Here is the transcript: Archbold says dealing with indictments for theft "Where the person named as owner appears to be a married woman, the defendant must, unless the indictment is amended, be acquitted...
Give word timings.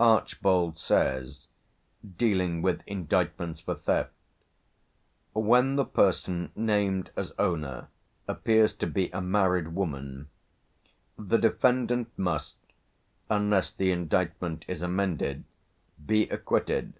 Archbold 0.00 0.78
says 0.78 1.46
dealing 2.16 2.62
with 2.62 2.80
indictments 2.86 3.60
for 3.60 3.74
theft 3.74 4.14
"Where 5.34 5.74
the 5.74 5.84
person 5.84 6.50
named 6.56 7.10
as 7.16 7.32
owner 7.38 7.88
appears 8.26 8.74
to 8.76 8.86
be 8.86 9.10
a 9.10 9.20
married 9.20 9.74
woman, 9.74 10.28
the 11.18 11.36
defendant 11.36 12.08
must, 12.16 12.56
unless 13.28 13.70
the 13.72 13.90
indictment 13.90 14.64
is 14.68 14.80
amended, 14.80 15.44
be 16.06 16.30
acquitted... 16.30 16.94